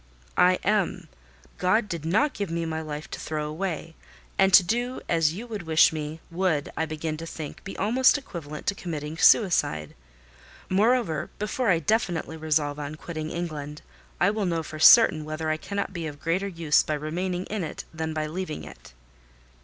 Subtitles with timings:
[0.39, 1.09] "I am.
[1.59, 3.93] God did not give me my life to throw away;
[4.35, 8.65] and to do as you wish me would, I begin to think, be almost equivalent
[8.65, 9.93] to committing suicide.
[10.69, 13.83] Moreover, before I definitively resolve on quitting England,
[14.19, 17.63] I will know for certain whether I cannot be of greater use by remaining in
[17.63, 18.93] it than by leaving it."